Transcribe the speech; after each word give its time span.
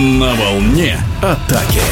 На 0.00 0.32
волне 0.34 0.98
атаки. 1.20 1.82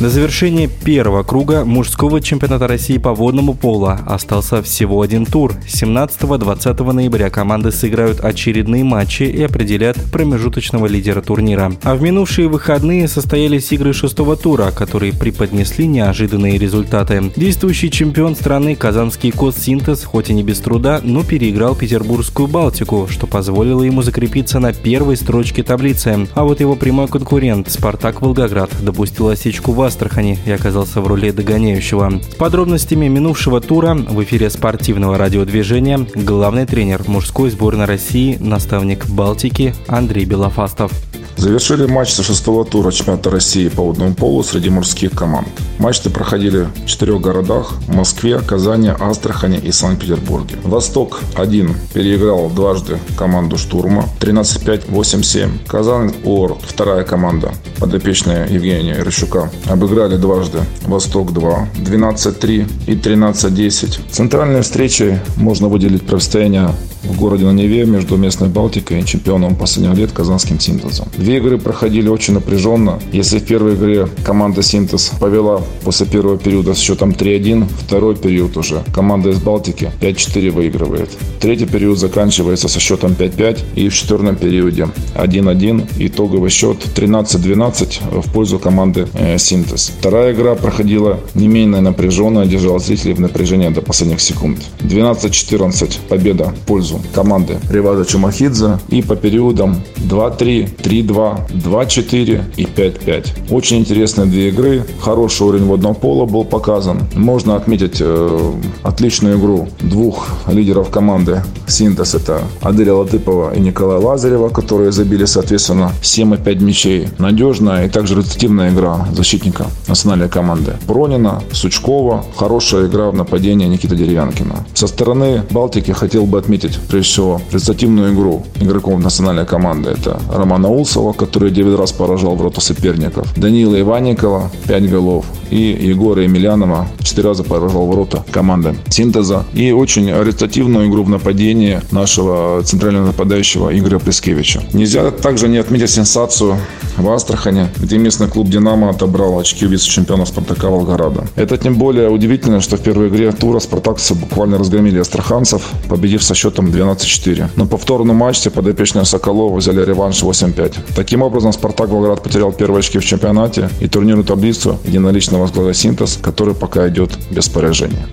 До 0.00 0.08
завершения 0.08 0.66
первого 0.66 1.24
круга 1.24 1.66
мужского 1.66 2.22
чемпионата 2.22 2.66
России 2.66 2.96
по 2.96 3.12
водному 3.12 3.52
полу 3.52 3.90
остался 4.06 4.62
всего 4.62 5.02
один 5.02 5.26
тур. 5.26 5.52
17-20 5.66 6.92
ноября 6.92 7.28
команды 7.28 7.70
сыграют 7.70 8.20
очередные 8.20 8.82
матчи 8.82 9.24
и 9.24 9.42
определят 9.42 9.98
промежуточного 10.10 10.86
лидера 10.86 11.20
турнира. 11.20 11.72
А 11.82 11.96
в 11.96 12.00
минувшие 12.00 12.48
выходные 12.48 13.08
состоялись 13.08 13.70
игры 13.72 13.92
шестого 13.92 14.36
тура, 14.36 14.70
которые 14.70 15.12
преподнесли 15.12 15.86
неожиданные 15.86 16.56
результаты. 16.56 17.30
Действующий 17.36 17.90
чемпион 17.90 18.36
страны 18.36 18.76
казанский 18.76 19.32
Коссинтез, 19.32 20.04
хоть 20.04 20.30
и 20.30 20.32
не 20.32 20.42
без 20.42 20.60
труда, 20.60 21.00
но 21.02 21.24
переиграл 21.24 21.74
петербургскую 21.74 22.48
Балтику, 22.48 23.06
что 23.10 23.26
позволило 23.26 23.82
ему 23.82 24.00
закрепиться 24.00 24.60
на 24.60 24.72
первой 24.72 25.18
строчке 25.18 25.62
таблицы. 25.62 26.26
А 26.32 26.44
вот 26.44 26.60
его 26.60 26.74
прямой 26.74 27.08
конкурент 27.08 27.70
Спартак 27.70 28.22
Волгоград 28.22 28.70
допустил 28.80 29.28
осечку 29.28 29.72
в 29.72 29.89
Астрахани 29.90 30.38
и 30.46 30.52
оказался 30.52 31.00
в 31.00 31.06
роли 31.08 31.32
догоняющего. 31.32 32.20
С 32.22 32.36
подробностями 32.36 33.08
минувшего 33.08 33.60
тура 33.60 33.94
в 33.94 34.22
эфире 34.22 34.48
спортивного 34.48 35.18
радиодвижения 35.18 36.06
главный 36.14 36.64
тренер 36.64 37.02
мужской 37.08 37.50
сборной 37.50 37.86
России, 37.86 38.36
наставник 38.38 39.08
Балтики 39.08 39.74
Андрей 39.88 40.26
Белофастов. 40.26 40.92
Завершили 41.40 41.86
матч 41.86 42.12
со 42.12 42.22
шестого 42.22 42.66
тура 42.66 42.90
чемпионата 42.90 43.30
России 43.30 43.70
по 43.70 43.82
водному 43.82 44.14
полу 44.14 44.42
среди 44.42 44.68
мужских 44.68 45.12
команд. 45.12 45.48
Матчи 45.78 46.10
проходили 46.10 46.68
в 46.84 46.86
четырех 46.86 47.22
городах– 47.22 47.72
Москве, 47.88 48.40
Казани, 48.40 48.90
Астрахани 48.90 49.56
и 49.56 49.72
Санкт-Петербурге. 49.72 50.56
Восток-1 50.64 51.74
переиграл 51.94 52.50
дважды 52.50 52.98
команду 53.16 53.56
«Штурма» 53.56 54.04
13-5, 54.20 54.90
8-7. 54.90 55.66
Казань 55.66 56.14
ОР, 56.26 56.58
вторая 56.62 57.04
команда, 57.04 57.54
подопечная 57.78 58.46
Евгения 58.46 59.02
Рыщука, 59.02 59.50
обыграли 59.64 60.18
дважды 60.18 60.58
«Восток-2» 60.82 61.68
12-3 61.76 62.70
и 62.86 62.94
13-10. 62.94 64.10
Центральной 64.10 64.60
встречей 64.60 65.20
можно 65.38 65.68
выделить 65.68 66.02
противостояние 66.02 66.74
в 67.02 67.16
городе 67.16 67.44
на 67.44 67.52
Неве 67.52 67.84
между 67.86 68.16
местной 68.16 68.48
Балтикой 68.48 69.00
и 69.00 69.04
чемпионом 69.04 69.56
последних 69.56 69.96
лет 69.96 70.12
казанским 70.12 70.60
Синтезом. 70.60 71.08
Две 71.16 71.38
игры 71.38 71.58
проходили 71.58 72.08
очень 72.08 72.34
напряженно. 72.34 73.00
Если 73.12 73.38
в 73.38 73.44
первой 73.44 73.74
игре 73.74 74.08
команда 74.24 74.62
Синтез 74.62 75.12
повела 75.20 75.62
после 75.84 76.06
первого 76.06 76.38
периода 76.38 76.74
с 76.74 76.78
счетом 76.78 77.10
3-1, 77.10 77.66
второй 77.86 78.16
период 78.16 78.56
уже 78.56 78.82
команда 78.94 79.30
из 79.30 79.38
Балтики 79.38 79.90
5-4 80.00 80.50
выигрывает. 80.50 81.10
Третий 81.40 81.66
период 81.66 81.98
заканчивается 81.98 82.68
со 82.68 82.80
счетом 82.80 83.12
5-5 83.12 83.58
и 83.74 83.88
в 83.88 83.94
четвертом 83.94 84.36
периоде 84.36 84.88
1-1. 85.14 85.88
Итоговый 85.98 86.50
счет 86.50 86.78
13-12 86.94 88.22
в 88.22 88.32
пользу 88.32 88.58
команды 88.58 89.08
э, 89.14 89.38
Синтез. 89.38 89.92
Вторая 89.98 90.32
игра 90.32 90.54
проходила 90.54 91.20
не 91.34 91.48
менее 91.48 91.80
напряженно, 91.80 92.46
держала 92.46 92.78
зрителей 92.78 93.14
в 93.14 93.20
напряжении 93.20 93.68
до 93.68 93.80
последних 93.80 94.20
секунд. 94.20 94.58
12-14 94.80 95.98
победа 96.08 96.54
в 96.62 96.66
пользу 96.66 96.89
пользу 96.90 97.00
команды 97.12 97.58
Реваза 97.70 98.04
Чумахидзе. 98.04 98.78
И 98.88 99.02
по 99.02 99.16
периодам 99.16 99.82
2-3, 99.96 100.76
3-2, 100.78 101.50
2-4 101.50 102.42
и 102.56 102.64
5-5. 102.64 103.50
Очень 103.50 103.78
интересные 103.78 104.26
две 104.26 104.48
игры. 104.48 104.84
Хороший 105.00 105.46
уровень 105.46 105.66
водного 105.66 105.94
пола 105.94 106.26
был 106.26 106.44
показан. 106.44 107.00
Можно 107.14 107.56
отметить 107.56 107.98
э, 108.00 108.52
отличную 108.82 109.38
игру 109.38 109.68
двух 109.80 110.28
лидеров 110.48 110.90
команды 110.90 111.42
Синтез. 111.66 112.14
Это 112.14 112.42
Аделя 112.62 112.94
Латыпова 112.94 113.54
и 113.54 113.60
Николая 113.60 113.98
Лазарева, 113.98 114.48
которые 114.48 114.92
забили, 114.92 115.24
соответственно, 115.24 115.92
7 116.02 116.34
и 116.34 116.36
5 116.36 116.60
мячей. 116.60 117.08
Надежная 117.18 117.86
и 117.86 117.88
также 117.88 118.14
результативная 118.14 118.70
игра 118.70 119.06
защитника 119.12 119.66
национальной 119.88 120.28
команды. 120.28 120.76
Пронина, 120.86 121.42
Сучкова. 121.52 122.24
Хорошая 122.36 122.86
игра 122.86 123.10
в 123.10 123.14
нападении 123.14 123.66
Никиты 123.66 123.96
Деревянкина. 123.96 124.64
Со 124.74 124.86
стороны 124.86 125.42
Балтики 125.50 125.92
хотел 125.92 126.26
бы 126.26 126.38
отметить 126.38 126.79
прежде 126.88 127.10
всего, 127.10 127.40
результативную 127.52 128.14
игру 128.14 128.44
игроков 128.60 129.02
национальной 129.02 129.46
команды. 129.46 129.90
Это 129.90 130.20
Романа 130.32 130.68
Улсова, 130.68 131.12
который 131.12 131.50
9 131.50 131.78
раз 131.78 131.92
поражал 131.92 132.36
ворота 132.36 132.60
соперников. 132.60 133.26
Данила 133.36 133.80
Иванникова, 133.80 134.50
5 134.66 134.90
голов. 134.90 135.24
И 135.50 135.56
Егора 135.56 136.22
Емельянова 136.22 136.86
4 137.02 137.28
раза 137.28 137.44
поражал 137.44 137.86
ворота 137.86 138.24
команды 138.30 138.76
Синтеза. 138.88 139.44
И 139.52 139.72
очень 139.72 140.08
результативную 140.10 140.88
игру 140.88 141.04
в 141.04 141.08
нападении 141.08 141.80
нашего 141.90 142.62
центрального 142.62 143.06
нападающего 143.06 143.76
Игоря 143.76 143.98
Плескевича. 143.98 144.62
Нельзя 144.72 145.10
также 145.10 145.48
не 145.48 145.58
отметить 145.58 145.90
сенсацию 145.90 146.56
в 147.02 147.10
Астрахане, 147.10 147.68
где 147.76 147.98
местный 147.98 148.28
клуб 148.28 148.48
«Динамо» 148.48 148.90
отобрал 148.90 149.38
очки 149.38 149.66
вице-чемпиона 149.66 150.26
«Спартака» 150.26 150.68
Волгограда. 150.68 151.24
Это 151.36 151.56
тем 151.56 151.74
более 151.74 152.08
удивительно, 152.08 152.60
что 152.60 152.76
в 152.76 152.80
первой 152.80 153.08
игре 153.08 153.32
тура 153.32 153.60
«Спартакцы» 153.60 154.14
буквально 154.14 154.58
разгромили 154.58 154.98
астраханцев, 154.98 155.62
победив 155.88 156.22
со 156.22 156.34
счетом 156.34 156.66
12-4. 156.66 157.48
На 157.56 157.66
повторном 157.66 158.16
матче 158.16 158.50
подопечные 158.50 159.04
Соколова 159.04 159.56
взяли 159.56 159.84
реванш 159.84 160.22
8-5. 160.22 160.94
Таким 160.94 161.22
образом, 161.22 161.52
«Спартак» 161.52 161.90
Волгоград 161.90 162.22
потерял 162.22 162.52
первые 162.52 162.80
очки 162.80 162.98
в 162.98 163.04
чемпионате 163.04 163.68
и 163.80 163.88
турнирную 163.88 164.24
таблицу 164.24 164.78
единолично 164.84 165.38
возглавил 165.38 165.74
«Синтез», 165.74 166.18
который 166.22 166.54
пока 166.54 166.88
идет 166.88 167.10
без 167.30 167.48
поражения. 167.48 168.06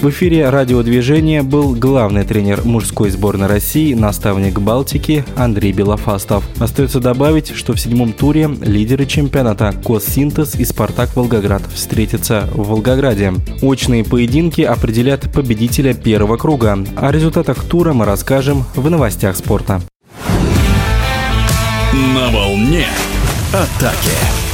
В 0.00 0.10
эфире 0.10 0.48
радиодвижения 0.48 1.42
был 1.42 1.74
главный 1.74 2.22
тренер 2.22 2.62
мужской 2.64 3.10
сборной 3.10 3.48
России, 3.48 3.94
наставник 3.94 4.60
Балтики 4.60 5.24
Андрей 5.36 5.72
Белофастов. 5.72 6.44
Остается 6.60 7.00
добавить, 7.00 7.48
что 7.48 7.72
в 7.72 7.80
седьмом 7.80 8.12
туре 8.12 8.48
лидеры 8.62 9.06
чемпионата 9.06 9.74
Коссинтез 9.84 10.54
и 10.54 10.64
Спартак 10.64 11.16
Волгоград 11.16 11.62
встретятся 11.74 12.48
в 12.52 12.68
Волгограде. 12.68 13.32
Очные 13.60 14.04
поединки 14.04 14.60
определят 14.60 15.32
победителя 15.32 15.94
первого 15.94 16.36
круга. 16.36 16.78
О 16.96 17.10
результатах 17.10 17.64
тура 17.64 17.92
мы 17.92 18.04
расскажем 18.04 18.66
в 18.76 18.88
новостях 18.88 19.36
спорта. 19.36 19.82
На 21.92 22.30
волне 22.30 22.86
атаки. 23.52 24.47